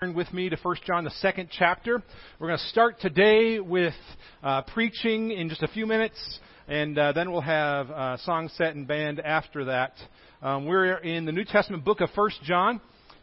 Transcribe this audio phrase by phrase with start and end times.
[0.00, 2.00] Turn with me to 1 John, the second chapter.
[2.38, 3.94] We're going to start today with
[4.44, 8.76] uh, preaching in just a few minutes, and uh, then we'll have uh, song set
[8.76, 9.94] and band after that.
[10.40, 12.80] Um, we're in the New Testament book of 1 John,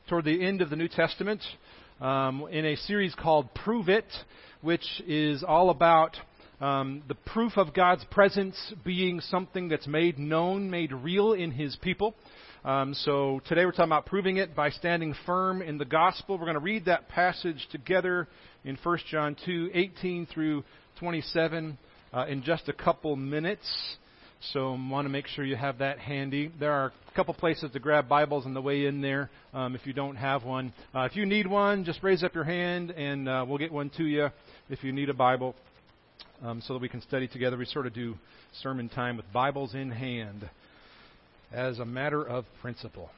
[0.09, 1.41] toward the end of the New Testament,
[2.01, 4.11] um, in a series called Prove It,
[4.59, 6.17] which is all about
[6.59, 11.77] um, the proof of God's presence being something that's made known, made real in His
[11.77, 12.15] people.
[12.65, 16.35] Um, so today we're talking about proving it by standing firm in the gospel.
[16.35, 18.27] We're going to read that passage together
[18.63, 20.63] in 1 John 2, 18 through
[20.97, 21.77] 27
[22.11, 23.67] uh, in just a couple minutes.
[24.51, 26.51] So I want to make sure you have that handy.
[26.59, 29.85] There are a couple places to grab Bibles on the way in there um, if
[29.85, 30.73] you don't have one.
[30.95, 33.91] Uh, if you need one, just raise up your hand and uh, we'll get one
[33.97, 34.29] to you
[34.71, 35.53] if you need a Bible
[36.41, 37.57] um, so that we can study together.
[37.57, 38.15] We sort of do
[38.63, 40.49] sermon time with Bibles in hand
[41.55, 43.09] as a matter of principle.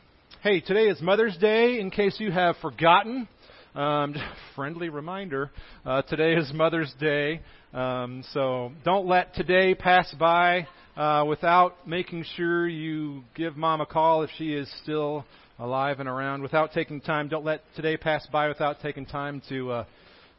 [0.43, 1.79] Hey, today is Mother's Day.
[1.79, 3.27] In case you have forgotten,
[3.73, 4.13] um,
[4.55, 5.49] friendly reminder:
[5.83, 7.41] uh, today is Mother's Day.
[7.73, 13.87] Um, so don't let today pass by uh, without making sure you give Mom a
[13.87, 15.25] call if she is still
[15.57, 16.43] alive and around.
[16.43, 19.85] Without taking time, don't let today pass by without taking time to uh,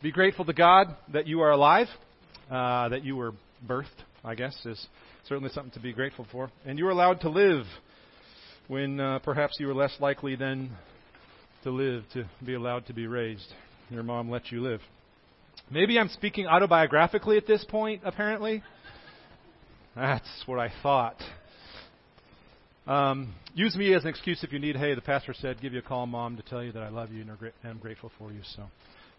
[0.04, 1.88] be grateful to God that you are alive,
[2.48, 3.32] uh, that you were
[3.66, 3.86] birthed.
[4.24, 4.86] I guess is
[5.28, 6.50] certainly something to be grateful for.
[6.64, 7.64] And you are allowed to live
[8.68, 10.70] when uh, perhaps you were less likely than
[11.64, 13.52] to live to be allowed to be raised.
[13.90, 14.80] Your mom let you live.
[15.70, 18.62] Maybe I'm speaking autobiographically at this point, apparently.
[19.96, 21.16] That's what I thought.
[22.86, 25.80] Um, use me as an excuse if you need, hey, the pastor said, give you
[25.80, 27.30] a call, mom, to tell you that I love you and
[27.64, 28.40] I'm grateful for you.
[28.56, 28.64] So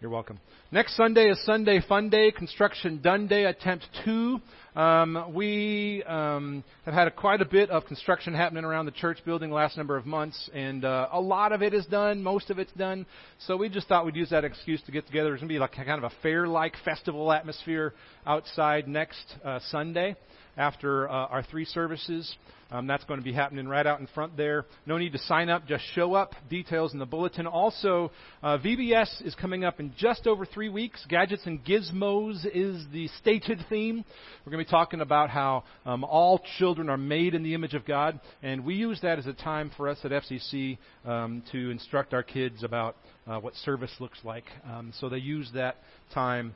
[0.02, 0.40] you're welcome.
[0.72, 4.40] Next Sunday is Sunday Fun Day, Construction Done Day, Attempt 2.
[4.74, 9.18] Um, we um, have had a, quite a bit of construction happening around the church
[9.26, 12.60] building last number of months, and uh, a lot of it is done, most of
[12.60, 13.06] it's done.
[13.40, 15.32] So we just thought we'd use that excuse to get together.
[15.32, 17.94] There's going to be like kind of a fair-like festival atmosphere
[18.26, 20.16] outside next uh, Sunday
[20.56, 22.34] after uh, our three services.
[22.72, 24.66] Um, that's going to be happening right out in front there.
[24.86, 26.36] No need to sign up, just show up.
[26.50, 27.48] Details in the bulletin.
[27.48, 28.12] Also,
[28.44, 31.04] uh, VBS is coming up in just over three weeks.
[31.10, 34.06] Gadgets and Gizmos is the stated theme.
[34.46, 37.74] We're going to be talking about how um, all children are made in the image
[37.74, 41.72] of God, and we use that as a time for us at FCC um, to
[41.72, 44.46] instruct our kids about uh, what service looks like.
[44.66, 45.78] Um, so they use that
[46.14, 46.54] time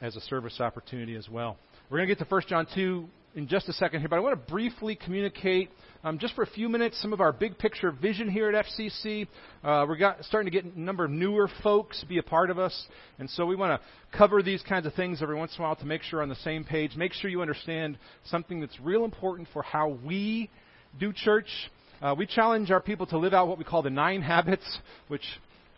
[0.00, 1.56] as a service opportunity as well.
[1.90, 4.20] We're going to get to 1 John 2 in just a second here, but I
[4.20, 5.70] want to briefly communicate,
[6.02, 9.26] um, just for a few minutes, some of our big picture vision here at FCC.
[9.62, 12.58] Uh, we're got, starting to get a number of newer folks be a part of
[12.58, 12.86] us,
[13.18, 15.76] and so we want to cover these kinds of things every once in a while
[15.76, 16.96] to make sure on the same page.
[16.96, 20.50] Make sure you understand something that's real important for how we
[20.98, 21.48] do church.
[22.00, 24.78] Uh, we challenge our people to live out what we call the nine habits,
[25.08, 25.24] which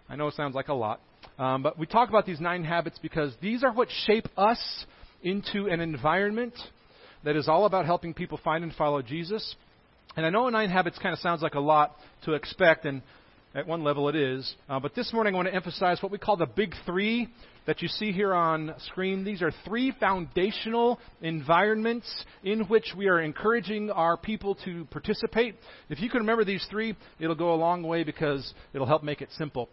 [0.09, 1.01] I know sounds like a lot.
[1.39, 4.85] Um, but we talk about these nine habits because these are what shape us
[5.23, 6.55] into an environment
[7.25, 9.55] that is all about helping people find and follow Jesus.
[10.17, 11.95] And I know nine habits kind of sounds like a lot
[12.25, 13.03] to expect, and
[13.55, 14.55] at one level it is.
[14.69, 17.29] Uh, but this morning I want to emphasize what we call the big three
[17.67, 19.25] that you see here on screen.
[19.25, 25.57] These are three foundational environments in which we are encouraging our people to participate.
[25.89, 29.21] If you can remember these three, it'll go a long way because it'll help make
[29.21, 29.69] it simple.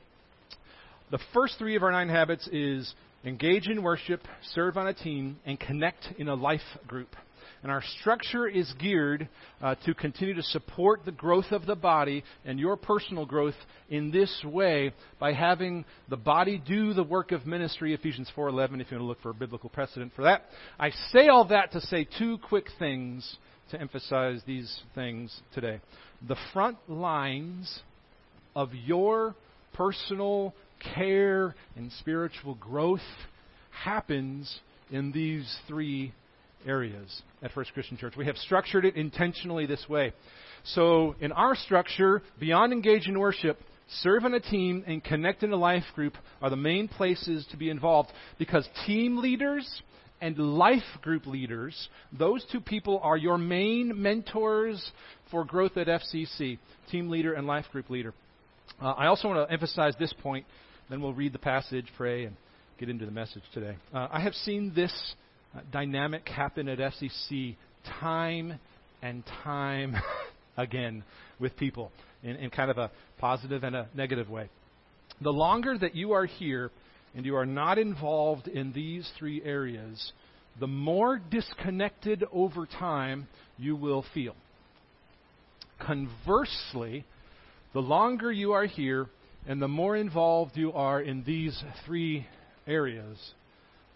[1.10, 2.94] The first three of our nine habits is
[3.24, 4.22] engage in worship,
[4.54, 7.16] serve on a team, and connect in a life group.
[7.68, 9.28] And our structure is geared
[9.62, 13.58] uh, to continue to support the growth of the body and your personal growth
[13.90, 18.90] in this way by having the body do the work of ministry, Ephesians 4.11, if
[18.90, 20.44] you want to look for a biblical precedent for that.
[20.80, 23.36] I say all that to say two quick things
[23.72, 25.82] to emphasize these things today.
[26.26, 27.82] The front lines
[28.56, 29.36] of your
[29.74, 30.56] personal
[30.96, 33.02] care and spiritual growth
[33.84, 34.58] happens
[34.90, 36.14] in these three
[36.66, 38.16] areas at First Christian Church.
[38.18, 40.14] We have structured it intentionally this way.
[40.64, 43.60] So, in our structure, beyond engage in worship,
[44.02, 47.58] serve in a team, and connect in a life group are the main places to
[47.58, 49.82] be involved because team leaders
[50.20, 54.92] and life group leaders, those two people are your main mentors
[55.32, 56.58] for growth at FCC
[56.92, 58.14] team leader and life group leader.
[58.82, 60.46] Uh, I also want to emphasize this point,
[60.90, 62.36] then we'll read the passage, pray, and
[62.80, 63.78] get into the message today.
[63.94, 64.92] Uh, I have seen this
[65.56, 67.56] Uh, dynamic happen at FCC
[68.00, 68.60] time
[69.02, 69.96] and time
[70.58, 71.04] again
[71.40, 71.92] with people
[72.24, 74.50] in, in kind of a positive and a negative way.
[75.22, 76.72] The longer that you are here
[77.16, 80.12] and you are not involved in these three areas,
[80.60, 83.28] the more disconnected over time
[83.58, 84.36] you will feel.
[85.80, 87.06] Conversely,
[87.74, 89.08] the longer you are here
[89.48, 92.28] And the more involved you are in these three
[92.68, 93.18] areas,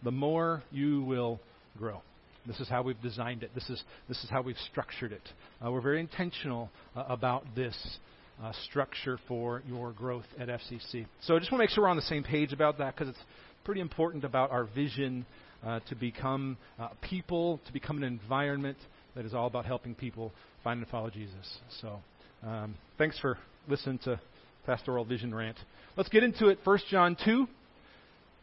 [0.03, 1.39] the more you will
[1.77, 2.01] grow.
[2.48, 3.51] This is how we've designed it.
[3.53, 5.21] This is, this is how we've structured it.
[5.63, 7.75] Uh, we're very intentional uh, about this
[8.42, 11.06] uh, structure for your growth at FCC.
[11.21, 13.09] So I just want to make sure we're on the same page about that because
[13.09, 13.24] it's
[13.63, 15.25] pretty important about our vision
[15.63, 18.77] uh, to become uh, people, to become an environment
[19.15, 20.31] that is all about helping people
[20.63, 21.59] find and follow Jesus.
[21.81, 22.00] So
[22.44, 23.38] um, thanks for
[23.68, 24.19] listening to
[24.65, 25.57] Pastoral Vision Rant.
[25.95, 26.59] Let's get into it.
[26.63, 27.48] 1 John 2,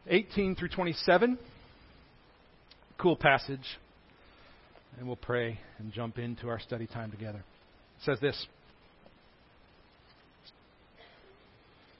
[0.08, 1.38] 18 through 27.
[2.98, 3.78] Cool passage
[4.98, 7.38] and we'll pray and jump into our study time together.
[7.38, 8.46] It says this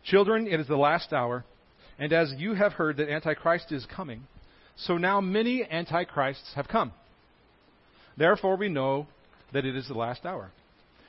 [0.05, 1.45] Children, it is the last hour,
[1.99, 4.23] and as you have heard that Antichrist is coming,
[4.77, 6.93] so now many Antichrists have come.
[8.17, 9.07] Therefore, we know
[9.53, 10.51] that it is the last hour.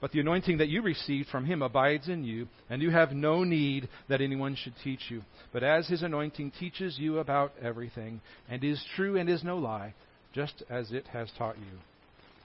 [0.00, 3.44] But the anointing that you received from Him abides in you, and you have no
[3.44, 5.22] need that anyone should teach you.
[5.52, 9.94] But as His anointing teaches you about everything, and is true and is no lie,
[10.32, 11.78] just as it has taught you,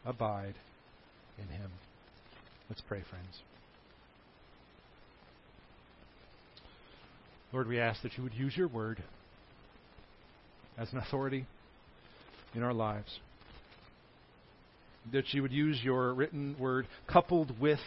[0.05, 0.55] abide
[1.37, 1.71] in Him.
[2.69, 3.39] Let's pray, friends.
[7.53, 9.01] Lord, we ask that you would use your word
[10.77, 11.45] as an authority
[12.53, 13.19] in our lives.
[15.11, 17.79] That you would use your written word coupled with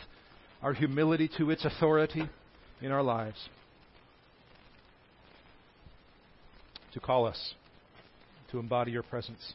[0.63, 2.29] our humility to its authority
[2.81, 3.49] in our lives
[6.93, 7.55] to call us
[8.51, 9.55] to embody your presence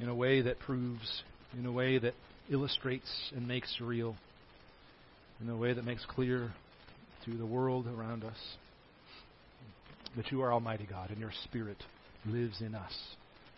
[0.00, 1.22] in a way that proves,
[1.58, 2.14] in a way that
[2.50, 4.16] illustrates and makes real,
[5.40, 6.52] in a way that makes clear
[7.24, 8.56] to the world around us
[10.16, 11.82] that you are Almighty God and your Spirit
[12.26, 12.94] lives in us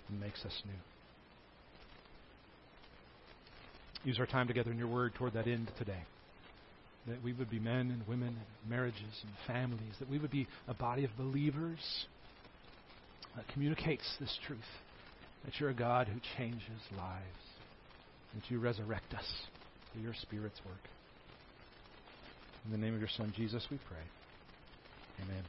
[0.09, 0.98] and makes us new.
[4.05, 6.03] Use our time together in your word toward that end today.
[7.07, 10.47] That we would be men and women, and marriages and families, that we would be
[10.67, 12.07] a body of believers
[13.37, 14.59] that communicates this truth
[15.45, 17.25] that you're a God who changes lives,
[18.35, 19.25] that you resurrect us
[19.93, 20.81] through your Spirit's work.
[22.65, 25.25] In the name of your Son, Jesus, we pray.
[25.25, 25.43] Amen.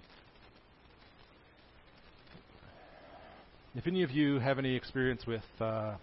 [3.75, 5.95] If any of you have any experience with uh,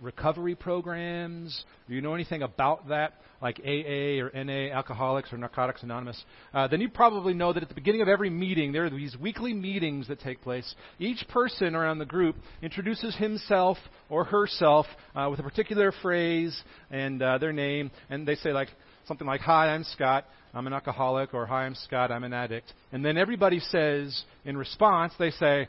[0.00, 5.82] recovery programs, Do you know anything about that, like AA or NA, Alcoholics or Narcotics
[5.82, 6.22] Anonymous,
[6.52, 9.16] uh, then you probably know that at the beginning of every meeting, there are these
[9.16, 10.74] weekly meetings that take place.
[10.98, 13.78] Each person around the group introduces himself
[14.08, 18.68] or herself uh, with a particular phrase and uh, their name, and they say like
[19.06, 22.72] something like, "Hi, I'm Scott." I'm an alcoholic, or hi, I'm Scott, I'm an addict.
[22.90, 25.68] And then everybody says, in response, they say,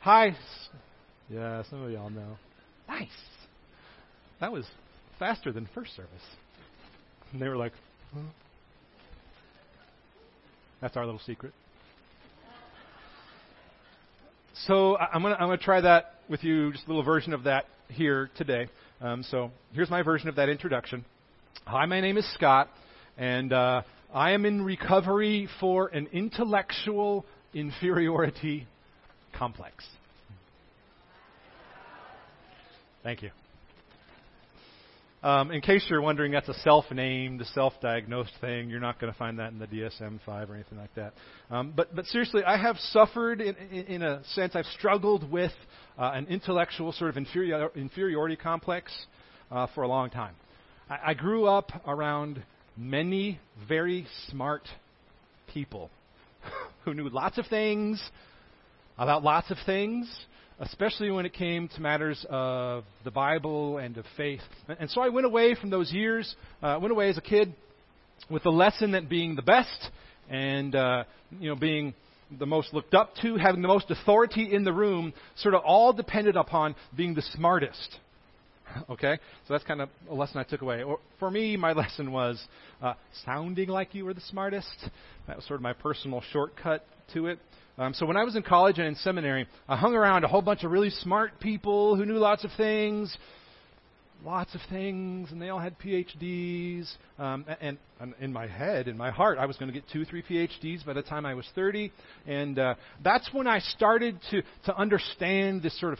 [0.00, 0.36] Hi.
[1.30, 2.36] Yeah, some of y'all know.
[2.88, 3.08] Nice.
[4.40, 4.66] That was
[5.18, 6.10] faster than first service.
[7.32, 7.72] And they were like,
[8.14, 8.20] huh?
[10.80, 11.52] That's our little secret.
[14.66, 17.44] So I'm going to I'm gonna try that with you, just a little version of
[17.44, 18.68] that here today.
[19.00, 21.04] Um, so here's my version of that introduction.
[21.66, 22.68] Hi, my name is Scott,
[23.18, 28.66] and uh, I am in recovery for an intellectual inferiority
[29.32, 29.84] complex.
[33.04, 33.30] Thank you.
[35.22, 38.70] Um, in case you're wondering, that's a self-named, self-diagnosed thing.
[38.70, 41.12] You're not going to find that in the DSM-5 or anything like that.
[41.50, 45.52] Um, but, but seriously, I have suffered, in, in, in a sense, I've struggled with
[45.98, 48.90] uh, an intellectual sort of inferior, inferiority complex
[49.50, 50.34] uh, for a long time.
[50.88, 52.42] I, I grew up around
[52.74, 54.66] many very smart
[55.52, 55.90] people
[56.86, 58.02] who knew lots of things
[58.96, 60.10] about lots of things,
[60.60, 64.40] especially when it came to matters of the Bible and of faith.
[64.78, 67.54] And so I went away from those years, uh, went away as a kid
[68.30, 69.90] with the lesson that being the best
[70.30, 71.04] and uh,
[71.38, 71.94] you know being
[72.38, 75.92] the most looked up to, having the most authority in the room, sort of all
[75.92, 77.98] depended upon being the smartest.
[78.90, 79.18] Okay?
[79.46, 80.82] So that's kind of a lesson I took away.
[80.82, 82.42] Or for me, my lesson was
[82.82, 82.94] uh,
[83.24, 84.88] sounding like you were the smartest.
[85.26, 87.38] That was sort of my personal shortcut to it.
[87.76, 90.42] Um, so when I was in college and in seminary, I hung around a whole
[90.42, 93.16] bunch of really smart people who knew lots of things,
[94.24, 96.88] lots of things, and they all had PhDs.
[97.18, 100.04] Um, and, and in my head, in my heart, I was going to get two,
[100.04, 101.92] three PhDs by the time I was 30.
[102.28, 105.98] And uh, that's when I started to, to understand this sort of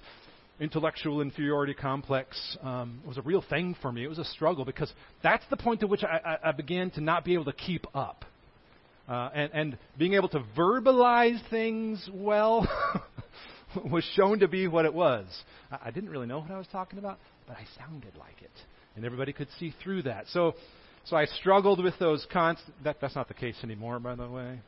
[0.60, 4.04] intellectual inferiority complex um, was a real thing for me.
[4.04, 4.92] It was a struggle because
[5.24, 7.84] that's the point at which I, I, I began to not be able to keep
[7.96, 8.24] up.
[9.08, 12.66] Uh, and, and being able to verbalize things well
[13.92, 15.26] was shown to be what it was.
[15.70, 18.50] I, I didn't really know what I was talking about, but I sounded like it,
[18.96, 20.24] and everybody could see through that.
[20.28, 20.54] So,
[21.04, 22.74] so I struggled with those constant.
[22.84, 24.60] That, that's not the case anymore, by the way.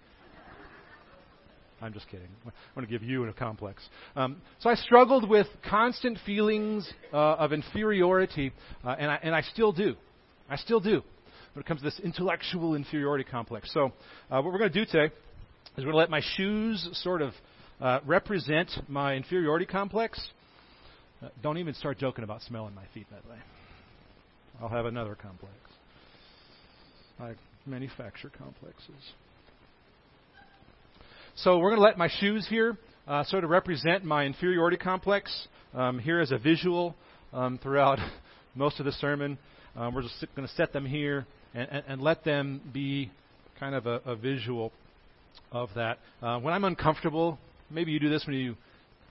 [1.81, 2.29] I'm just kidding.
[2.47, 3.87] I want to give you a complex.
[4.17, 8.53] Um, so I struggled with constant feelings uh, of inferiority,
[8.83, 9.95] uh, and, I, and I still do.
[10.49, 11.03] I still do
[11.57, 13.73] when it comes to this intellectual inferiority complex.
[13.73, 13.87] So,
[14.31, 17.23] uh, what we're going to do today is we're going to let my shoes sort
[17.23, 17.33] of
[17.81, 20.21] uh, represent my inferiority complex.
[21.23, 23.39] Uh, don't even start joking about smelling my feet that way.
[24.61, 25.55] I'll have another complex.
[27.19, 27.33] I
[27.65, 28.91] manufacture complexes.
[31.37, 32.77] So we're going to let my shoes here
[33.09, 36.95] uh, sort of represent my inferiority complex um, here as a visual
[37.33, 37.99] um, throughout
[38.55, 39.39] most of the sermon.
[39.75, 43.11] Um, we're just going to set them here and, and, and let them be
[43.59, 44.71] kind of a, a visual
[45.51, 45.99] of that.
[46.23, 47.39] Uh, when I'm uncomfortable,
[47.71, 48.55] maybe you do this when you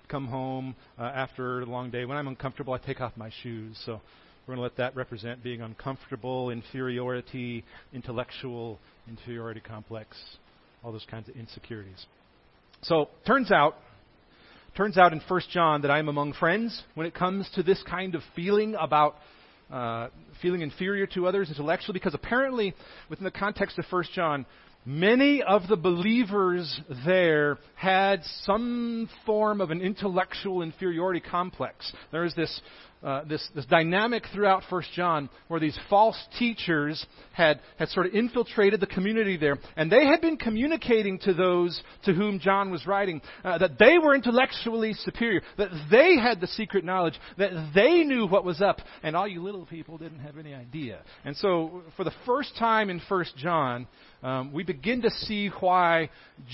[0.08, 2.06] come home uh, after a long day.
[2.06, 3.82] When I'm uncomfortable, I take off my shoes.
[3.86, 4.00] So
[4.48, 10.16] we're going to let that represent being uncomfortable, inferiority, intellectual inferiority complex,
[10.84, 12.06] all those kinds of insecurities.
[12.84, 13.75] So turns out,
[14.78, 18.14] turns out in 1 John that I'm among friends when it comes to this kind
[18.14, 19.16] of feeling about
[19.75, 20.08] uh,
[20.41, 22.74] feeling inferior to others intellectually, because apparently,
[23.10, 24.46] within the context of 1 John,
[24.86, 31.91] many of the believers there had some form of an intellectual inferiority complex.
[32.13, 32.62] There is this
[33.05, 38.15] uh, this, this dynamic throughout First John where these false teachers had, had sort of
[38.15, 42.88] infiltrated the community there, and they had been communicating to those to whom John was
[42.88, 48.03] writing uh, that they were intellectually superior, that they had the secret knowledge, that they
[48.03, 51.01] knew what was up, and all you little people didn't have any idea.
[51.24, 53.88] And so, for the first time in First John,
[54.24, 56.10] um, we begin to see why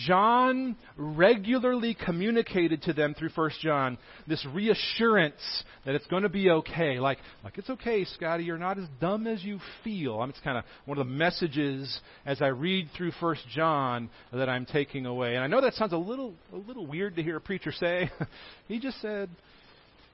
[0.05, 6.49] John regularly communicated to them through First John this reassurance that it's going to be
[6.49, 6.99] okay.
[6.99, 8.43] Like, like it's okay, Scotty.
[8.43, 10.17] You're not as dumb as you feel.
[10.17, 14.09] I mean, it's kind of one of the messages as I read through First John
[14.33, 15.35] that I'm taking away.
[15.35, 18.11] And I know that sounds a little a little weird to hear a preacher say.
[18.67, 19.29] he just said,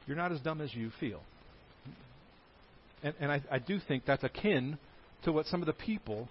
[0.06, 1.22] "You're not as dumb as you feel."
[3.04, 4.78] And, and I, I do think that's akin
[5.24, 6.30] to what some of the people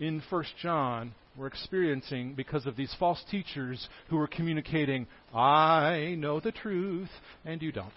[0.00, 6.40] in 1 John were experiencing because of these false teachers who were communicating, I know
[6.40, 7.10] the truth,
[7.44, 7.92] and you don't.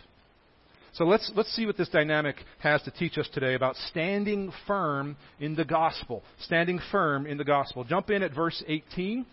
[0.93, 5.15] So let's, let's see what this dynamic has to teach us today about standing firm
[5.39, 6.21] in the gospel.
[6.41, 7.85] Standing firm in the gospel.
[7.85, 9.25] Jump in at verse 18,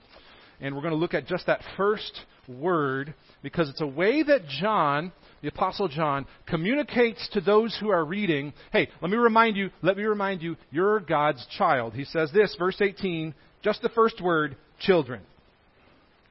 [0.60, 4.46] and we're going to look at just that first word because it's a way that
[4.60, 5.12] John,
[5.42, 9.96] the Apostle John, communicates to those who are reading, hey, let me remind you, let
[9.96, 11.94] me remind you, you're God's child.
[11.94, 15.20] He says this, verse 18, just the first word, children.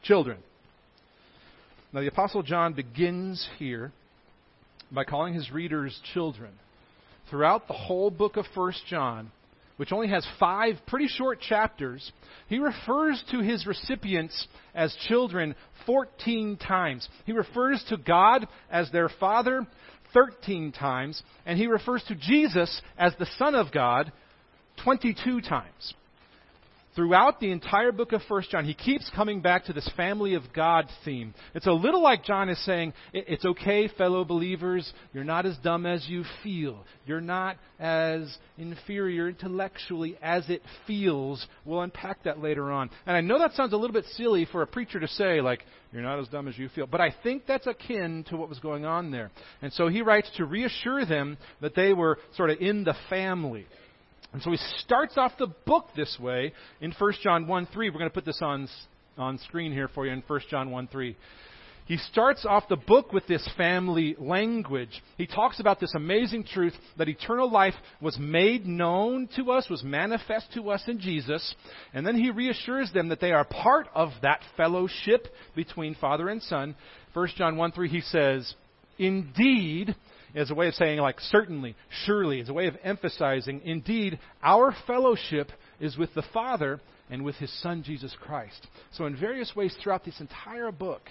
[0.04, 0.38] Children.
[1.94, 3.92] Now, the Apostle John begins here
[4.92, 6.52] by calling his readers children.
[7.30, 9.32] Throughout the whole book of 1 John,
[9.78, 12.12] which only has five pretty short chapters,
[12.48, 15.56] he refers to his recipients as children
[15.86, 17.08] 14 times.
[17.26, 19.66] He refers to God as their Father
[20.14, 24.12] 13 times, and he refers to Jesus as the Son of God
[24.84, 25.94] 22 times
[26.98, 30.42] throughout the entire book of First John, he keeps coming back to this family of
[30.52, 31.36] God theme.
[31.54, 35.86] It's a little like John is saying, it's okay, fellow believers, you're not as dumb
[35.86, 36.84] as you feel.
[37.06, 41.46] You're not as inferior intellectually as it feels.
[41.66, 42.90] We'll unpack that later on.
[43.06, 45.64] And I know that sounds a little bit silly for a preacher to say, like,
[45.94, 46.88] you're not as dumb as you feel.
[46.88, 49.30] But I think that's akin to what was going on there.
[49.62, 53.68] And so he writes to reassure them that they were sort of in the family.
[54.34, 57.90] And so he starts off the book this way in 1 John 1 3.
[57.90, 58.68] We're going to put this on,
[59.18, 61.16] on screen here for you in 1 John 1 3.
[61.86, 65.02] he starts off the book with this family language.
[65.18, 69.84] He talks about this amazing truth that eternal life was made known to us, was
[69.84, 71.56] manifest to us in Jesus,
[71.94, 76.44] and then he reassures them that they are part of that fellowship between Father and
[76.44, 76.76] Son.
[77.14, 78.54] 1 John 1 3, he says,
[79.00, 79.96] Indeed,
[80.36, 84.76] as a way of saying, like, certainly, surely, as a way of emphasizing, indeed, our
[84.86, 86.80] fellowship is with the Father
[87.10, 88.68] and with His Son, Jesus Christ.
[88.92, 91.02] So, in various ways throughout this entire book,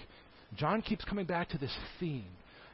[0.55, 2.25] John keeps coming back to this theme.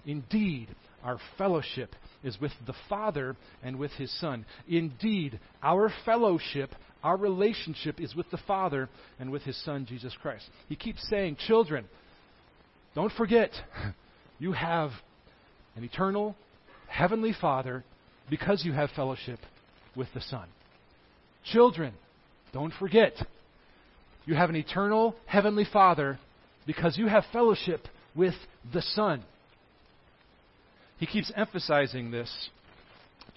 [0.06, 0.68] Indeed,
[1.04, 4.46] our fellowship is with the Father and with His Son.
[4.68, 10.46] Indeed, our fellowship, our relationship is with the Father and with His Son, Jesus Christ.
[10.68, 11.86] He keeps saying, Children,
[12.96, 13.52] don't forget,
[14.40, 14.92] you have
[15.76, 16.36] an eternal,
[16.88, 17.84] heavenly Father
[18.30, 19.40] because you have fellowship
[19.96, 20.48] with the Son.
[21.52, 21.94] Children,
[22.54, 23.14] don't forget,
[24.26, 26.20] you have an eternal, heavenly Father
[26.66, 27.82] because you have fellowship
[28.16, 28.36] with
[28.74, 29.24] the Son.
[30.98, 32.32] He keeps emphasizing this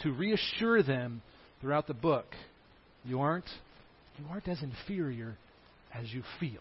[0.02, 1.22] to reassure them
[1.60, 2.26] throughout the book.
[3.04, 3.48] You aren't,
[4.18, 5.36] you aren't as inferior
[5.92, 6.60] as you feel.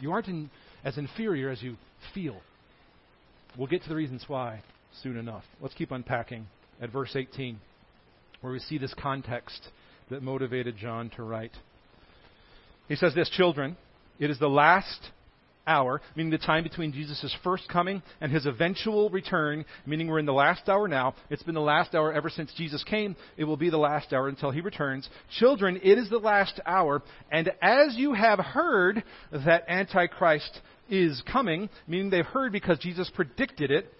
[0.00, 0.50] You aren't in,
[0.84, 1.76] as inferior as you
[2.12, 2.36] feel.
[3.56, 4.60] We'll get to the reasons why
[5.02, 5.44] soon enough.
[5.62, 6.46] Let's keep unpacking
[6.80, 7.58] at verse 18,
[8.42, 9.68] where we see this context
[10.10, 11.52] that motivated John to write.
[12.86, 13.78] He says this Children,
[14.18, 15.10] it is the last
[15.66, 20.26] hour, meaning the time between Jesus' first coming and his eventual return, meaning we're in
[20.26, 21.14] the last hour now.
[21.30, 23.16] It's been the last hour ever since Jesus came.
[23.38, 25.08] It will be the last hour until he returns.
[25.38, 31.68] Children, it is the last hour, and as you have heard that Antichrist is coming,
[31.86, 33.92] meaning they've heard because Jesus predicted it,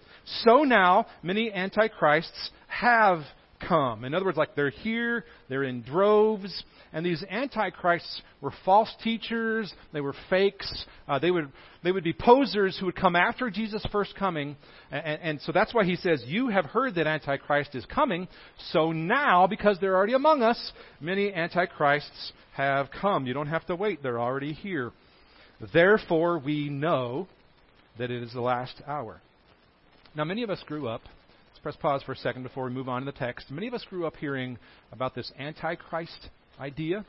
[0.43, 3.21] so now many antichrists have
[3.65, 4.03] come.
[4.03, 6.63] In other words, like they're here, they're in droves,
[6.93, 11.51] and these antichrists were false teachers, they were fakes, uh, they would
[11.83, 14.55] they would be posers who would come after Jesus' first coming,
[14.91, 18.27] and, and so that's why he says, "You have heard that antichrist is coming,
[18.71, 23.25] so now because they're already among us, many antichrists have come.
[23.25, 24.91] You don't have to wait; they're already here.
[25.59, 27.27] Therefore, we know
[27.97, 29.21] that it is the last hour."
[30.15, 31.01] Now, many of us grew up
[31.57, 33.49] Let's press pause for a second before we move on to the text.
[33.49, 34.59] Many of us grew up hearing
[34.91, 37.03] about this Antichrist idea.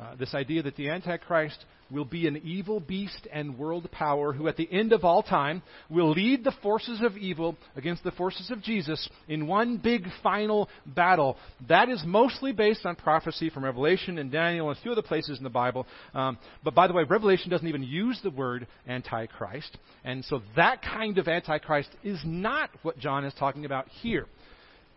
[0.00, 4.48] Uh, this idea that the Antichrist will be an evil beast and world power who,
[4.48, 8.50] at the end of all time, will lead the forces of evil against the forces
[8.50, 11.36] of Jesus in one big final battle.
[11.68, 15.36] That is mostly based on prophecy from Revelation and Daniel and a few other places
[15.36, 15.86] in the Bible.
[16.14, 19.76] Um, but by the way, Revelation doesn't even use the word Antichrist.
[20.04, 24.26] And so that kind of Antichrist is not what John is talking about here.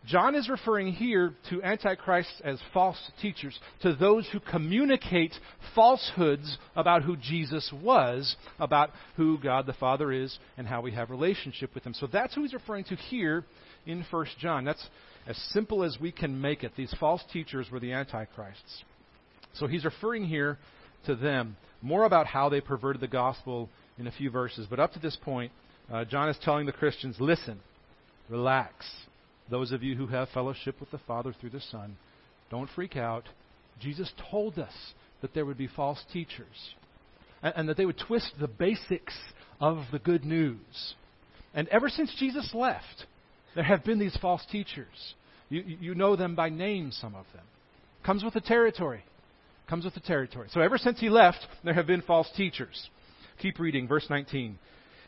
[0.05, 5.33] John is referring here to antichrists as false teachers, to those who communicate
[5.75, 11.09] falsehoods about who Jesus was, about who God the Father is, and how we have
[11.09, 11.93] relationship with him.
[11.93, 13.45] So that's who he's referring to here
[13.85, 14.65] in 1 John.
[14.65, 14.85] That's
[15.25, 16.73] as simple as we can make it.
[16.75, 18.83] These false teachers were the antichrists.
[19.53, 20.57] So he's referring here
[21.05, 21.55] to them.
[21.81, 24.67] More about how they perverted the gospel in a few verses.
[24.69, 25.53] But up to this point,
[25.91, 27.61] uh, John is telling the Christians, listen,
[28.29, 28.85] relax
[29.49, 31.97] those of you who have fellowship with the Father through the Son,
[32.49, 33.23] don't freak out.
[33.79, 34.73] Jesus told us
[35.21, 36.75] that there would be false teachers
[37.41, 39.17] and, and that they would twist the basics
[39.59, 40.95] of the good news.
[41.53, 43.05] And ever since Jesus left,
[43.55, 45.13] there have been these false teachers.
[45.49, 47.43] You, you know them by name, some of them.
[48.03, 49.03] Comes with the territory.
[49.69, 50.47] Comes with the territory.
[50.51, 52.89] So ever since he left, there have been false teachers.
[53.41, 54.57] Keep reading, verse 19.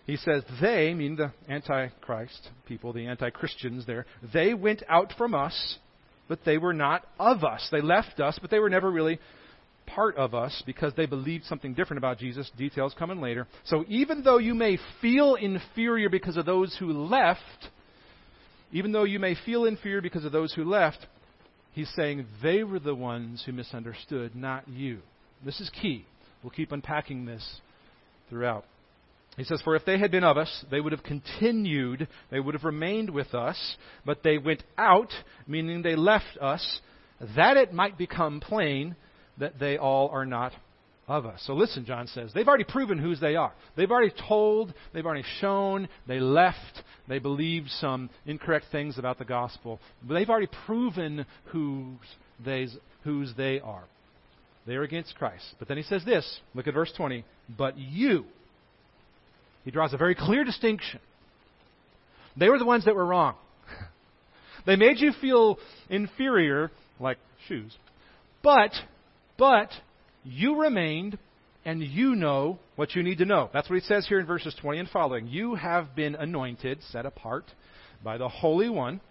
[0.06, 5.34] He says, they, meaning the Antichrist people, the anti Christians there, they went out from
[5.34, 5.78] us,
[6.28, 7.68] but they were not of us.
[7.72, 9.20] They left us, but they were never really
[9.88, 12.52] part of us because they believed something different about Jesus.
[12.58, 13.48] Details coming later.
[13.65, 17.41] So even though you may feel inferior because of those who left,
[18.72, 21.06] even though you may feel inferior because of those who left,
[21.72, 25.00] he's saying they were the ones who misunderstood, not you.
[25.44, 26.06] This is key.
[26.44, 27.62] We'll keep unpacking this
[28.30, 28.65] throughout.
[29.38, 32.54] He says, For if they had been of us, they would have continued, they would
[32.54, 35.12] have remained with us, but they went out,
[35.45, 36.80] meaning they left us,
[37.36, 38.95] that it might become plain
[39.38, 40.54] that they all are not
[41.08, 41.41] of us.
[41.45, 43.54] So listen, John says, they've already proven whose they are.
[43.76, 49.26] They've already told, they've already shown, they left, they believed some incorrect things about the
[49.26, 49.80] gospel.
[50.02, 52.00] But they've already proven whose
[52.43, 53.84] they, are.
[54.65, 55.45] They are against Christ.
[55.60, 57.24] But then he says this, look at verse 20,
[57.56, 58.26] but you,
[59.65, 60.99] he draws a very clear distinction.
[62.38, 63.36] They were the ones that were wrong.
[64.65, 65.58] they made you feel
[65.89, 67.75] inferior, like shoes.
[68.43, 68.71] But,
[69.38, 69.69] but,
[70.23, 71.17] you remained
[71.65, 73.49] and you know what you need to know.
[73.51, 75.28] That's what he says here in verses 20 and following.
[75.28, 77.45] You have been anointed, set apart
[78.04, 79.01] by the Holy One,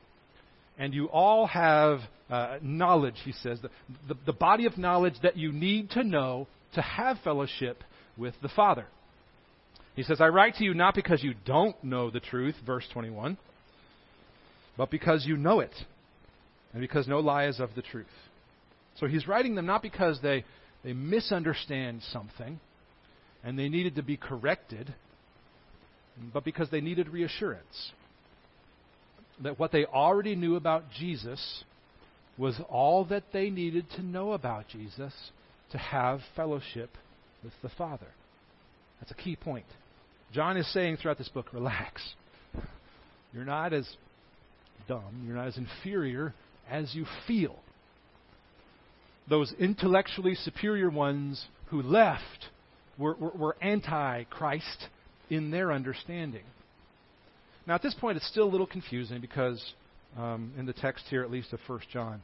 [0.79, 1.99] and you all have
[2.31, 3.71] uh, knowledge, he says, the,
[4.07, 7.83] the, the body of knowledge that you need to know to have fellowship
[8.17, 8.87] with the Father.
[9.95, 13.39] He says, I write to you not because you don't know the truth, verse 21,
[14.77, 15.75] but because you know it,
[16.73, 18.07] and because no lie is of the truth.
[18.99, 20.45] So he's writing them not because they,
[20.83, 22.59] they misunderstand something
[23.45, 24.95] and they needed to be corrected,
[26.33, 27.93] but because they needed reassurance
[29.43, 31.65] that what they already knew about Jesus
[32.39, 35.13] was all that they needed to know about Jesus
[35.73, 36.91] to have fellowship
[37.43, 38.07] with the Father.
[39.01, 39.67] That's a key point.
[40.33, 42.03] John is saying throughout this book, relax.
[43.33, 43.89] You're not as
[44.89, 46.35] dumb, you're not as inferior
[46.71, 47.57] as you feel.
[49.29, 52.49] Those intellectually superior ones who left
[52.99, 54.89] were, were, were anti Christ
[55.31, 56.45] in their understanding.
[57.67, 59.65] Now, at this point, it's still a little confusing because
[60.19, 62.23] um, in the text here, at least of 1 John,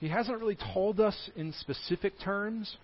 [0.00, 2.76] he hasn't really told us in specific terms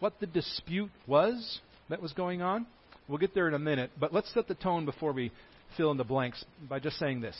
[0.00, 2.66] what the dispute was that was going on.
[3.08, 5.30] We'll get there in a minute, but let's set the tone before we
[5.76, 7.36] fill in the blanks by just saying this.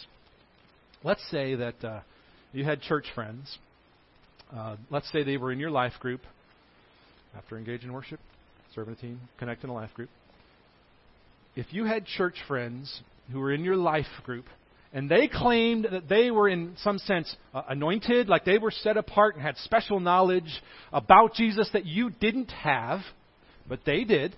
[1.03, 2.01] Let's say that uh,
[2.53, 3.59] you had church friends.
[4.55, 6.21] Uh, let's say they were in your life group
[7.37, 8.21] after engaging in worship,
[8.75, 10.09] serving a team, connecting a life group.
[11.57, 13.01] If you had church friends
[13.33, 14.45] who were in your life group,
[14.93, 18.97] and they claimed that they were, in some sense, uh, anointed, like they were set
[18.97, 23.01] apart and had special knowledge about Jesus that you didn't have,
[23.69, 24.37] but they did.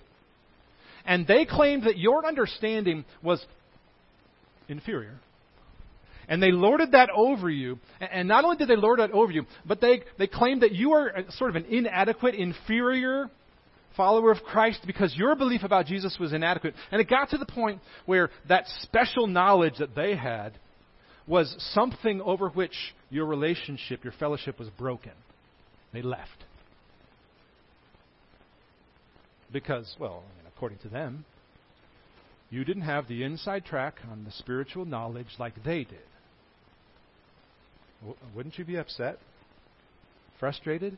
[1.05, 3.43] And they claimed that your understanding was
[4.67, 5.19] inferior.
[6.27, 7.79] And they lorded that over you.
[7.99, 10.93] And not only did they lord that over you, but they, they claimed that you
[10.93, 13.29] are uh, sort of an inadequate, inferior
[13.97, 16.75] follower of Christ because your belief about Jesus was inadequate.
[16.91, 20.53] And it got to the point where that special knowledge that they had
[21.25, 22.75] was something over which
[23.09, 25.11] your relationship, your fellowship was broken.
[25.93, 26.29] They left.
[29.51, 30.23] Because, well,
[30.59, 31.23] according to them,
[32.49, 36.09] you didn't have the inside track on the spiritual knowledge like they did.
[38.01, 39.19] W- wouldn't you be upset?
[40.37, 40.97] Frustrated?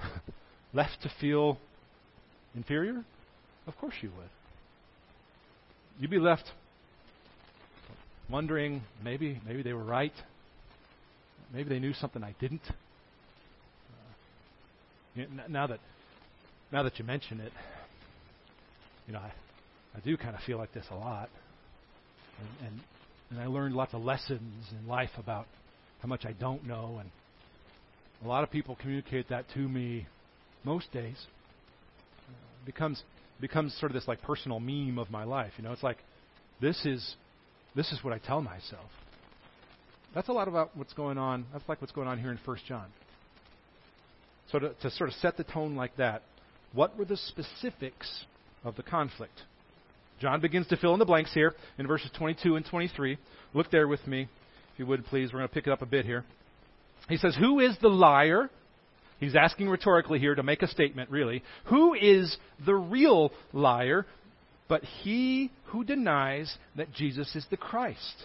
[0.72, 1.58] left to feel
[2.56, 3.04] inferior?
[3.68, 4.30] Of course you would.
[6.00, 6.50] You'd be left
[8.28, 10.12] wondering maybe maybe they were right.
[11.52, 12.62] Maybe they knew something I didn't.
[15.16, 15.78] Uh, now that
[16.72, 17.52] now that you mention it,
[19.06, 19.32] you know I,
[19.96, 21.28] I do kind of feel like this a lot,
[22.38, 22.80] and, and
[23.30, 25.46] and I learned lots of lessons in life about
[26.00, 27.10] how much I don't know, and
[28.24, 30.06] a lot of people communicate that to me
[30.64, 31.16] most days
[32.28, 32.32] uh,
[32.64, 33.02] becomes
[33.40, 35.52] becomes sort of this like personal meme of my life.
[35.56, 35.98] You know, it's like
[36.60, 37.16] this is
[37.74, 38.90] this is what I tell myself.
[40.14, 41.44] That's a lot about what's going on.
[41.52, 42.86] That's like what's going on here in First John.
[44.52, 46.22] So to, to sort of set the tone like that,
[46.72, 48.24] what were the specifics
[48.64, 49.42] of the conflict?
[50.20, 53.18] John begins to fill in the blanks here in verses 22 and 23.
[53.52, 54.22] Look there with me,
[54.72, 55.32] if you would please.
[55.32, 56.24] We're going to pick it up a bit here.
[57.08, 58.50] He says, Who is the liar?
[59.20, 61.42] He's asking rhetorically here to make a statement, really.
[61.66, 64.06] Who is the real liar
[64.68, 68.24] but he who denies that Jesus is the Christ?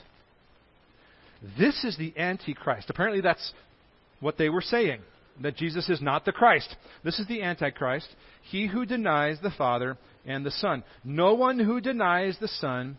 [1.58, 2.90] This is the Antichrist.
[2.90, 3.54] Apparently, that's
[4.20, 5.02] what they were saying,
[5.42, 6.76] that Jesus is not the Christ.
[7.04, 8.08] This is the Antichrist,
[8.44, 9.98] he who denies the Father
[10.30, 10.84] and the Son.
[11.04, 12.98] No one who denies the Son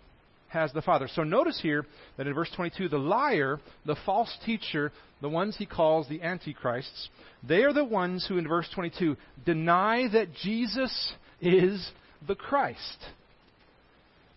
[0.48, 1.08] has the Father.
[1.14, 5.64] So notice here that in verse 22, the liar, the false teacher, the ones he
[5.64, 7.08] calls the antichrists,
[7.48, 9.16] they are the ones who in verse 22
[9.46, 11.88] deny that Jesus is
[12.26, 12.98] the Christ.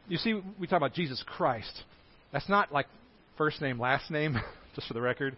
[0.08, 1.84] You see, we talk about Jesus Christ.
[2.32, 2.86] That's not like
[3.40, 4.40] first name, last name,
[4.76, 5.36] just for the record.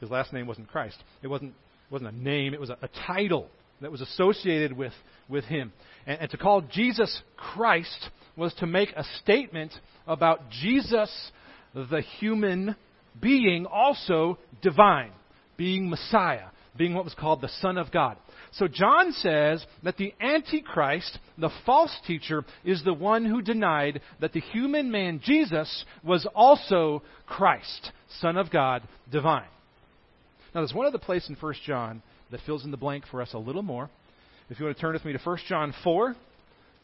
[0.00, 0.96] His last name wasn't Christ.
[1.22, 1.52] It wasn't,
[1.90, 4.92] wasn't a name, it was a, a title that was associated with,
[5.28, 5.72] with him.
[6.06, 9.72] And, and to call Jesus Christ was to make a statement
[10.06, 11.10] about Jesus,
[11.74, 12.76] the human
[13.20, 15.12] being, also divine,
[15.56, 18.16] being Messiah, being what was called the Son of God.
[18.52, 24.32] So John says that the Antichrist, the false teacher, is the one who denied that
[24.32, 29.48] the human man Jesus was also Christ, Son of God, divine.
[30.54, 33.30] Now there's one other place in 1 John that fills in the blank for us
[33.32, 33.90] a little more.
[34.50, 36.16] If you want to turn with me to 1 John 4,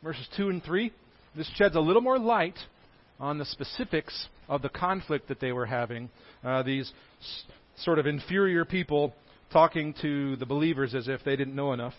[0.02, 0.92] verses 2 and 3,
[1.37, 2.59] this sheds a little more light
[3.18, 6.11] on the specifics of the conflict that they were having.
[6.42, 7.44] Uh, these s-
[7.78, 9.14] sort of inferior people
[9.52, 11.94] talking to the believers as if they didn't know enough.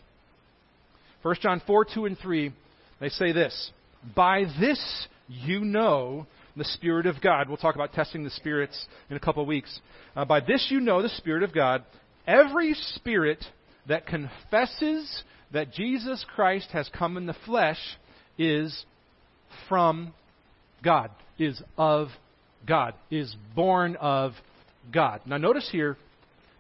[1.24, 2.54] 1 John 4, 2, and 3,
[3.00, 3.72] they say this
[4.16, 7.48] By this you know the Spirit of God.
[7.48, 9.80] We'll talk about testing the spirits in a couple of weeks.
[10.16, 11.84] Uh, by this you know the Spirit of God.
[12.28, 13.44] Every spirit
[13.88, 17.80] that confesses that Jesus Christ has come in the flesh
[18.38, 18.86] is
[19.70, 20.14] from
[20.84, 22.10] God, is of
[22.68, 24.34] God, is born of
[24.92, 25.22] God.
[25.26, 25.98] Now, notice here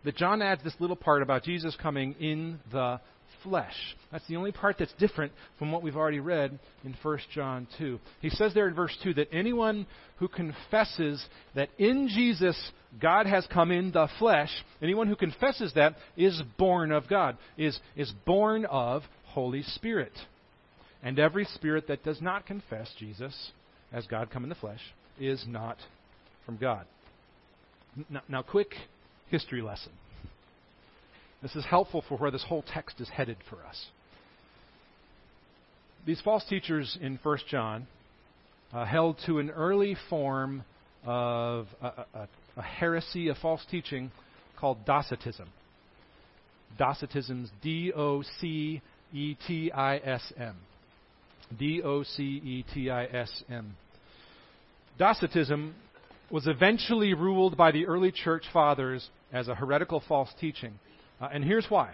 [0.04, 3.00] that John adds this little part about Jesus coming in the
[3.44, 3.76] flesh.
[4.12, 8.00] That's the only part that's different from what we've already read in 1 John 2.
[8.22, 9.86] He says there in verse 2 that anyone
[10.18, 11.24] who confesses
[11.54, 12.58] that in Jesus
[13.02, 14.50] God has come in the flesh,
[14.82, 20.14] anyone who confesses that is born of God, is, is born of Holy Spirit.
[21.04, 23.52] And every spirit that does not confess Jesus
[23.92, 24.80] as God come in the flesh
[25.20, 25.78] is not
[26.46, 26.86] from God.
[28.10, 28.74] Now, now quick
[29.30, 29.92] history lesson.
[31.42, 33.86] This is helpful for where this whole text is headed for us.
[36.06, 37.88] These false teachers in 1 John
[38.74, 40.64] uh, held to an early form
[41.06, 44.12] of a, a, a heresy, a false teaching
[44.60, 45.48] called Docetism.
[46.78, 48.82] Docetism's D O C
[49.14, 50.56] E T I S M.
[51.58, 53.76] D O C E T I S M.
[54.98, 55.76] Docetism
[56.32, 60.74] was eventually ruled by the early church fathers as a heretical false teaching.
[61.22, 61.94] Uh, and here's why.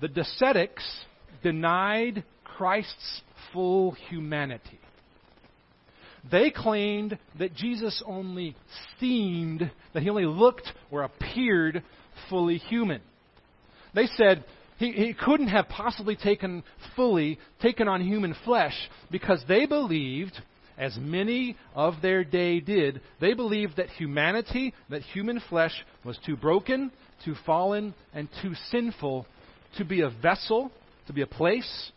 [0.00, 0.84] The Docetics
[1.42, 3.22] denied Christ's
[3.52, 4.80] full humanity.
[6.30, 8.56] They claimed that Jesus only
[9.00, 11.82] seemed, that he only looked or appeared
[12.30, 13.00] fully human.
[13.94, 14.44] They said
[14.78, 16.62] he, he couldn't have possibly taken
[16.96, 18.74] fully, taken on human flesh
[19.10, 20.40] because they believed
[20.78, 25.72] as many of their day did, they believed that humanity, that human flesh,
[26.04, 26.90] was too broken,
[27.24, 29.26] too fallen, and too sinful
[29.76, 30.72] to be a vessel,
[31.06, 31.92] to be a place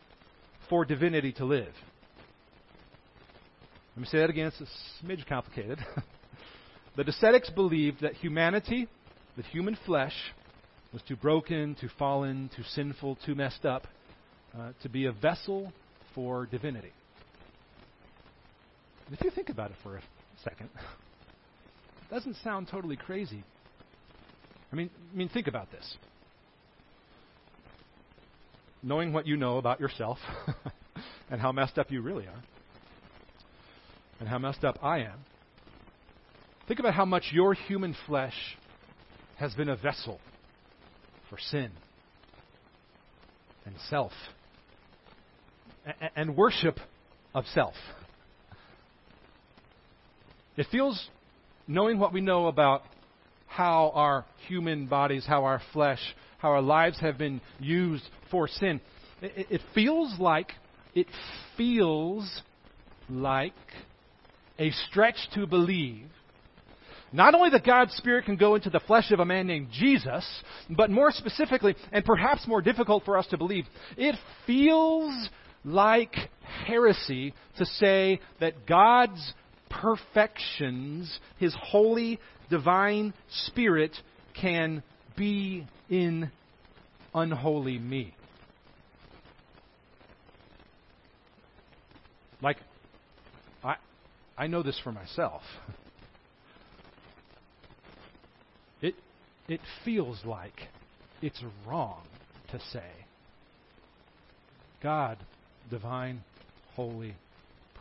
[0.69, 1.73] for divinity to live.
[3.95, 5.79] Let me say that again, it's a smidge complicated.
[6.97, 8.89] the Docetics believed that humanity,
[9.37, 10.13] that human flesh,
[10.91, 13.87] was too broken, too fallen, too sinful, too messed up
[14.57, 15.71] uh, to be a vessel
[16.13, 16.91] for divinity.
[19.11, 20.01] If you think about it for a
[20.43, 23.45] second, it doesn't sound totally crazy.
[24.73, 25.95] I mean, I mean, think about this.
[28.83, 30.17] Knowing what you know about yourself
[31.29, 32.43] and how messed up you really are,
[34.19, 35.19] and how messed up I am,
[36.67, 38.35] think about how much your human flesh
[39.37, 40.19] has been a vessel
[41.29, 41.71] for sin
[43.65, 44.11] and self
[46.15, 46.79] and worship
[47.33, 47.73] of self.
[50.57, 51.09] It feels,
[51.67, 52.83] knowing what we know about
[53.47, 55.99] how our human bodies, how our flesh,
[56.37, 58.79] how our lives have been used for sin,
[59.21, 60.51] it, feels like,
[60.93, 61.07] it
[61.57, 62.41] feels
[63.09, 63.53] like
[64.59, 66.07] a stretch to believe
[67.15, 70.27] not only that God's Spirit can go into the flesh of a man named Jesus,
[70.69, 73.65] but more specifically, and perhaps more difficult for us to believe,
[73.95, 74.15] it
[74.45, 75.29] feels
[75.63, 76.13] like
[76.67, 79.33] heresy to say that God's
[79.69, 83.13] perfections, His holy, divine
[83.45, 83.95] Spirit
[84.39, 84.83] can
[85.15, 86.29] be in
[87.13, 88.13] unholy me.
[92.41, 92.57] Like,
[93.63, 93.75] I,
[94.37, 95.41] I know this for myself.
[98.81, 98.95] It,
[99.47, 100.67] it feels like
[101.21, 102.01] it's wrong
[102.51, 102.89] to say,
[104.83, 105.17] God,
[105.69, 106.23] divine,
[106.75, 107.15] holy,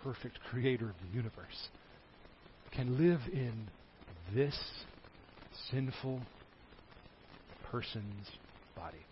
[0.03, 1.69] perfect creator of the universe,
[2.73, 3.69] can live in
[4.35, 4.59] this
[5.71, 6.21] sinful
[7.71, 8.31] person's
[8.77, 9.05] body.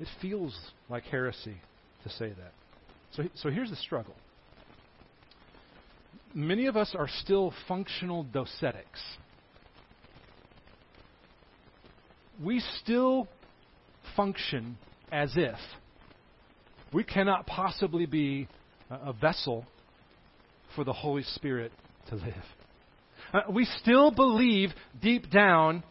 [0.00, 0.56] It feels
[0.88, 1.56] like heresy
[2.04, 2.52] to say that.
[3.12, 4.14] So, so here's the struggle.
[6.34, 9.00] Many of us are still functional docetics.
[12.42, 13.28] We still
[14.16, 14.76] function
[15.12, 15.58] as if
[16.92, 18.48] we cannot possibly be
[18.90, 19.64] a vessel
[20.74, 21.70] for the Holy Spirit
[22.08, 22.44] to live.
[23.32, 24.70] Uh, we still believe
[25.00, 25.84] deep down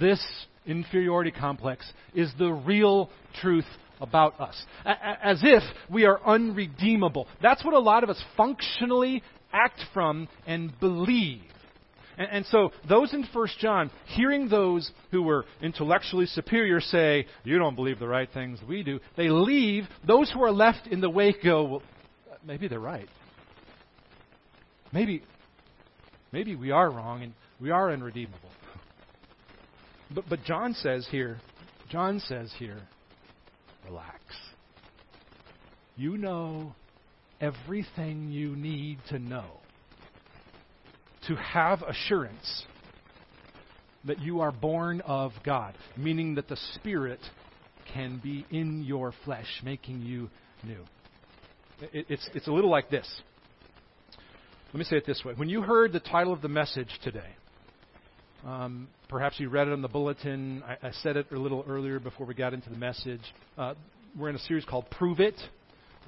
[0.00, 0.24] this
[0.66, 3.66] inferiority complex is the real truth
[4.04, 4.54] about us.
[4.84, 7.26] As if we are unredeemable.
[7.42, 11.42] That's what a lot of us functionally act from and believe.
[12.16, 17.58] And, and, so, those in 1 John, hearing those who were intellectually superior say, You
[17.58, 19.84] don't believe the right things we do, they leave.
[20.06, 21.82] Those who are left in the wake go, Well,
[22.46, 23.08] maybe they're right.
[24.92, 25.24] Maybe,
[26.34, 28.50] Maybe we are wrong and we are unredeemable.
[30.12, 31.38] But, but John says here,
[31.90, 32.80] John says here,
[33.84, 34.20] relax.
[35.96, 36.74] you know
[37.40, 39.44] everything you need to know
[41.26, 42.64] to have assurance
[44.04, 47.20] that you are born of God, meaning that the Spirit
[47.92, 50.28] can be in your flesh, making you
[50.62, 50.80] new.
[51.92, 53.08] It, it's, it's a little like this.
[54.72, 55.34] Let me say it this way.
[55.34, 57.30] When you heard the title of the message today,
[58.44, 60.60] um, perhaps you read it on the bulletin.
[60.66, 63.20] I, I, said it a little earlier before we got into the message.
[63.56, 63.74] Uh,
[64.18, 65.40] we're in a series called Prove It,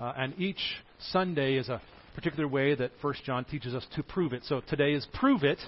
[0.00, 0.58] uh, and each
[1.12, 1.80] Sunday is a
[2.16, 4.42] particular way that First John teaches us to prove it.
[4.46, 5.60] So today is Prove It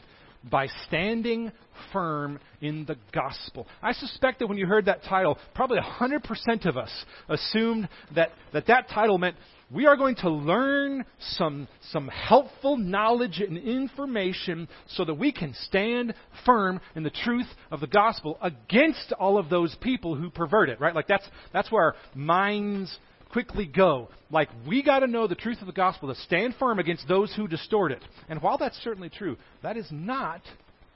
[0.45, 1.53] by standing
[1.93, 3.67] firm in the gospel.
[3.83, 6.91] I suspect that when you heard that title, probably 100% of us
[7.29, 9.37] assumed that that, that title meant
[9.71, 15.55] we are going to learn some, some helpful knowledge and information so that we can
[15.65, 16.15] stand
[16.47, 20.81] firm in the truth of the gospel against all of those people who pervert it,
[20.81, 20.95] right?
[20.95, 22.97] Like that's, that's where our minds
[23.31, 24.09] quickly go.
[24.31, 27.33] Like, we got to know the truth of the gospel to stand firm against those
[27.35, 28.03] who distort it.
[28.29, 30.43] And while that's certainly true, that is not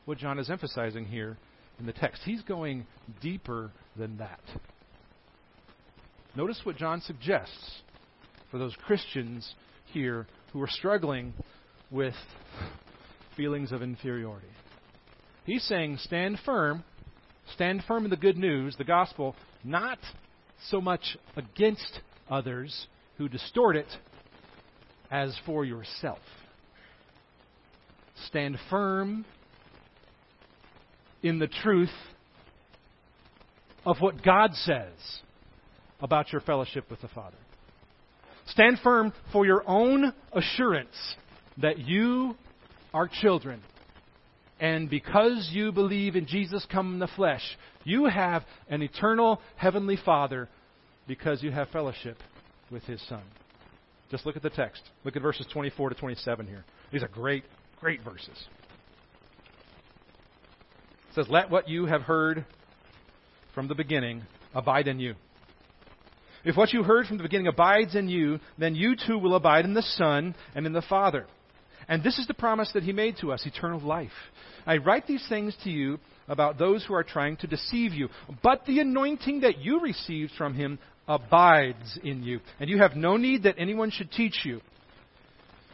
[0.04, 1.36] what John is emphasizing here
[1.78, 2.22] in the text.
[2.24, 2.86] He's going
[3.20, 4.40] deeper than that.
[6.34, 7.82] Notice what John suggests
[8.50, 9.54] for those Christians
[9.92, 11.34] here who are struggling
[11.90, 12.14] with
[13.36, 14.46] feelings of inferiority.
[15.44, 16.84] He's saying, stand firm,
[17.54, 19.98] stand firm in the good news, the gospel, not
[20.70, 22.86] so much against others
[23.18, 23.86] who distort it
[25.10, 26.18] as for yourself.
[28.26, 29.24] Stand firm
[31.22, 31.90] in the truth
[33.84, 34.92] of what God says
[36.00, 37.36] about your fellowship with the Father.
[38.46, 41.14] Stand firm for your own assurance
[41.58, 42.36] that you
[42.92, 43.62] are children.
[44.60, 47.42] And because you believe in Jesus come in the flesh,
[47.84, 50.48] you have an eternal heavenly Father
[51.12, 52.16] because you have fellowship
[52.70, 53.20] with his Son.
[54.10, 54.80] Just look at the text.
[55.04, 56.64] Look at verses 24 to 27 here.
[56.90, 57.44] These are great,
[57.78, 58.46] great verses.
[61.10, 62.46] It says, Let what you have heard
[63.54, 64.22] from the beginning
[64.54, 65.14] abide in you.
[66.46, 69.66] If what you heard from the beginning abides in you, then you too will abide
[69.66, 71.26] in the Son and in the Father.
[71.88, 74.12] And this is the promise that he made to us eternal life.
[74.64, 75.98] I write these things to you
[76.28, 78.08] about those who are trying to deceive you.
[78.42, 83.16] But the anointing that you received from him abides in you, and you have no
[83.16, 84.60] need that anyone should teach you.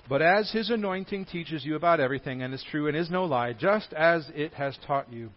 [0.09, 3.53] But as his anointing teaches you about everything and is true and is no lie,
[3.53, 5.31] just as it has taught you,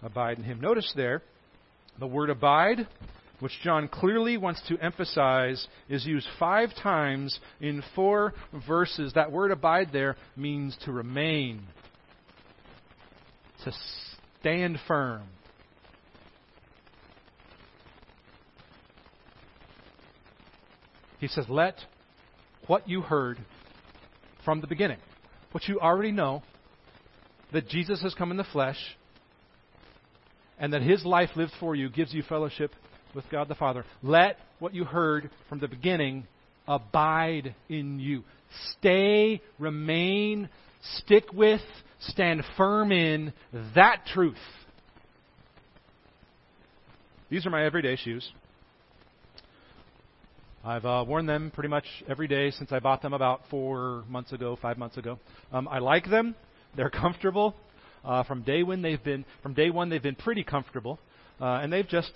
[0.00, 0.60] abide in him.
[0.60, 1.22] Notice there,
[1.98, 2.86] the word abide,
[3.40, 8.34] which John clearly wants to emphasize, is used five times in four
[8.68, 9.12] verses.
[9.14, 11.62] That word abide there means to remain,
[13.64, 13.72] to
[14.40, 15.22] stand firm,
[21.22, 21.76] He says, Let
[22.66, 23.38] what you heard
[24.44, 24.98] from the beginning,
[25.52, 26.42] what you already know,
[27.52, 28.76] that Jesus has come in the flesh,
[30.58, 32.72] and that his life lived for you gives you fellowship
[33.14, 33.84] with God the Father.
[34.02, 36.26] Let what you heard from the beginning
[36.66, 38.24] abide in you.
[38.80, 40.48] Stay, remain,
[40.96, 41.60] stick with,
[42.00, 43.32] stand firm in
[43.76, 44.34] that truth.
[47.30, 48.28] These are my everyday shoes.
[50.64, 54.32] I've uh, worn them pretty much every day since I bought them about four months
[54.32, 55.18] ago, five months ago.
[55.52, 56.36] Um, I like them;
[56.76, 57.56] they're comfortable.
[58.04, 61.00] Uh, from day one, they've been from day one they've been pretty comfortable,
[61.40, 62.12] uh, and they've just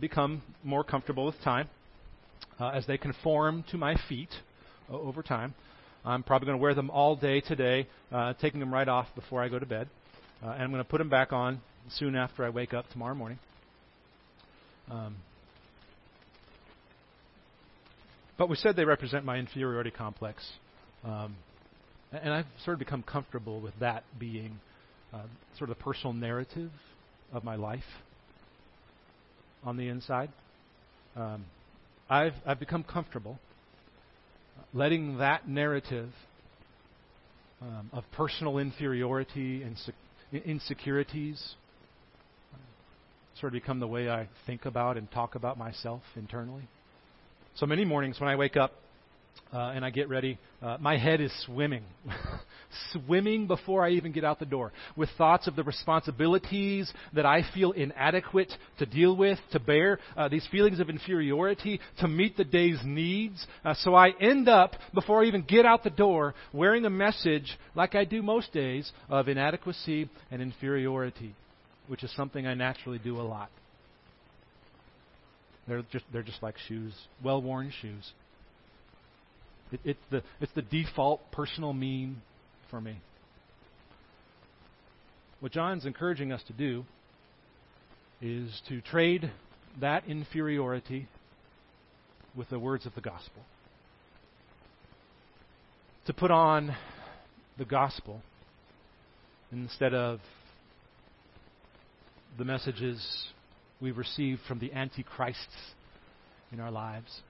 [0.00, 1.68] become more comfortable with time
[2.58, 4.30] uh, as they conform to my feet
[4.90, 5.54] uh, over time.
[6.04, 9.42] I'm probably going to wear them all day today, uh, taking them right off before
[9.42, 9.88] I go to bed,
[10.42, 13.38] and I'm going to put them back on soon after I wake up tomorrow morning.
[14.90, 15.16] Um,
[18.38, 20.46] but we said they represent my inferiority complex.
[21.04, 21.36] Um,
[22.12, 24.60] and I've sort of become comfortable with that being
[25.12, 25.22] uh,
[25.58, 26.70] sort of the personal narrative
[27.32, 27.84] of my life
[29.64, 30.30] on the inside.
[31.16, 31.44] Um,
[32.08, 33.38] I've, I've become comfortable
[34.72, 36.10] letting that narrative
[37.62, 39.76] um, of personal inferiority and
[40.44, 41.54] insecurities
[42.52, 42.58] uh,
[43.40, 46.68] sort of become the way I think about and talk about myself internally.
[47.56, 48.72] So many mornings when I wake up
[49.50, 51.84] uh, and I get ready, uh, my head is swimming.
[52.92, 57.42] swimming before I even get out the door with thoughts of the responsibilities that I
[57.54, 62.44] feel inadequate to deal with, to bear, uh, these feelings of inferiority, to meet the
[62.44, 63.46] day's needs.
[63.64, 67.56] Uh, so I end up, before I even get out the door, wearing a message,
[67.74, 71.34] like I do most days, of inadequacy and inferiority,
[71.88, 73.48] which is something I naturally do a lot.
[75.68, 76.92] They're just, they're just like shoes,
[77.22, 78.12] well worn shoes.
[79.72, 82.22] It, it's, the, it's the default personal mean
[82.70, 83.00] for me.
[85.40, 86.84] What John's encouraging us to do
[88.22, 89.30] is to trade
[89.80, 91.08] that inferiority
[92.34, 93.42] with the words of the gospel.
[96.06, 96.74] To put on
[97.58, 98.22] the gospel
[99.52, 100.20] instead of
[102.38, 103.26] the messages
[103.80, 105.56] we've received from the antichrists
[106.52, 107.20] in our lives.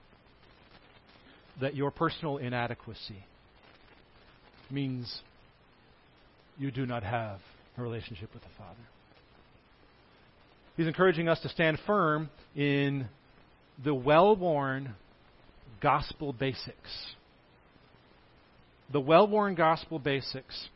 [1.59, 3.23] That your personal inadequacy
[4.69, 5.21] means
[6.57, 7.39] you do not have
[7.77, 8.79] a relationship with the Father.
[10.75, 13.07] He's encouraging us to stand firm in
[13.83, 14.93] the well worn
[15.81, 17.15] gospel basics.
[18.91, 20.67] The well worn gospel basics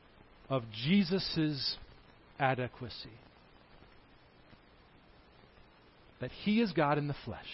[0.49, 1.77] of Jesus'
[2.39, 3.09] adequacy.
[6.21, 7.45] That He is God in the flesh.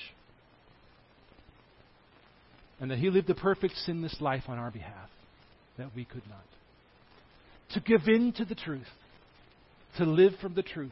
[2.79, 5.09] And that He lived a perfect sinless life on our behalf
[5.77, 6.43] that we could not.
[7.71, 8.87] To give in to the truth,
[9.97, 10.91] to live from the truth,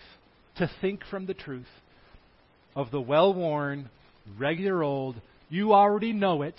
[0.57, 1.67] to think from the truth
[2.75, 3.89] of the well worn,
[4.37, 5.15] regular old,
[5.49, 6.55] you already know it.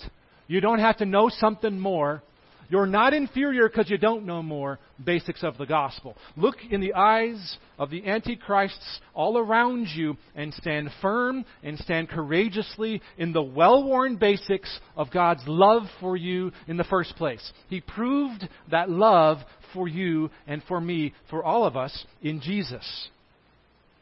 [0.47, 2.23] You don't have to know something more.
[2.69, 6.17] You're not inferior because you don't know more basics of the gospel.
[6.35, 12.09] Look in the eyes of the antichrists all around you and stand firm and stand
[12.09, 17.53] courageously in the well worn basics of God's love for you in the first place.
[17.69, 19.37] He proved that love
[19.73, 23.09] for you and for me, for all of us, in Jesus.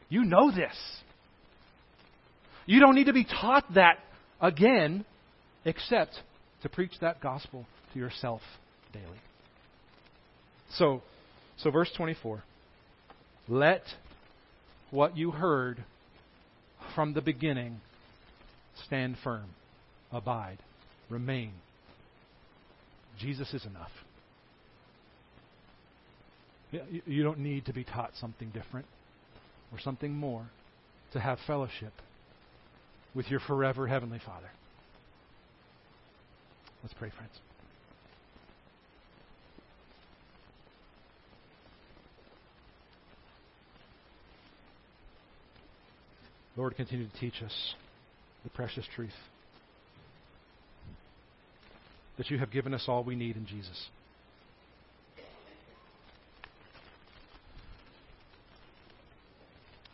[0.08, 0.74] You know this.
[2.66, 3.98] You don't need to be taught that
[4.40, 5.04] again,
[5.64, 6.14] except
[6.62, 7.64] to preach that gospel
[7.96, 8.40] yourself
[8.92, 9.20] daily.
[10.74, 11.02] So,
[11.58, 12.42] so verse 24.
[13.48, 13.82] Let
[14.90, 15.84] what you heard
[16.94, 17.80] from the beginning
[18.84, 19.46] stand firm,
[20.12, 20.58] abide,
[21.08, 21.52] remain.
[23.18, 23.90] Jesus is enough.
[27.06, 28.86] You don't need to be taught something different
[29.72, 30.46] or something more
[31.12, 31.92] to have fellowship
[33.14, 34.50] with your forever Heavenly Father.
[36.82, 37.32] Let's pray, friends.
[46.56, 47.74] Lord, continue to teach us
[48.42, 49.10] the precious truth
[52.16, 53.88] that you have given us all we need in Jesus.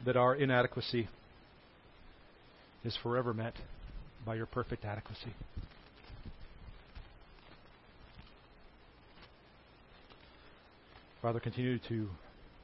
[0.05, 1.09] That our inadequacy
[2.85, 3.55] is forever met
[4.25, 5.35] by your perfect adequacy.
[11.21, 12.09] Father, continue to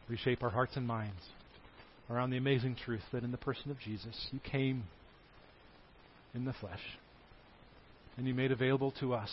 [0.09, 1.23] reshape our hearts and minds
[2.11, 4.85] around the amazing truth that in the person of Jesus, you came
[6.35, 6.81] in the flesh
[8.17, 9.31] and you made available to us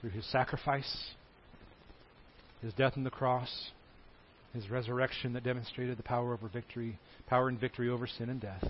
[0.00, 1.10] through his sacrifice,
[2.62, 3.70] his death on the cross,
[4.54, 8.64] his resurrection that demonstrated the power over victory, power and victory over sin and death,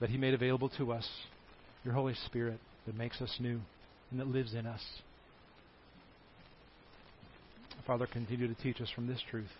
[0.00, 1.08] that he made available to us
[1.84, 3.60] your Holy Spirit that makes us new
[4.10, 4.82] and that lives in us.
[7.86, 9.50] Father, continue to teach us from this truth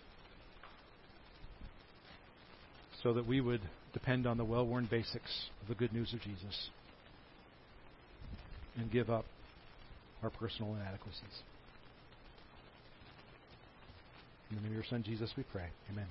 [3.03, 3.61] so that we would
[3.93, 6.69] depend on the well worn basics of the good news of Jesus
[8.77, 9.25] and give up
[10.23, 11.43] our personal inadequacies.
[14.49, 15.67] In the name of your Son, Jesus, we pray.
[15.91, 16.07] Amen.